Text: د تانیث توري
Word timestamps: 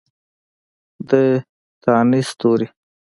د 1.09 1.11
تانیث 1.83 2.27
توري 2.39 2.67